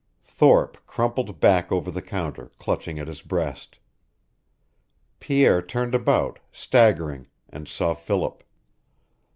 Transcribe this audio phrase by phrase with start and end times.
[0.23, 3.77] Thorpe crumpled back over the counter, clutching at his breast.
[5.19, 8.43] Pierre turned about, staggering, and saw Philip.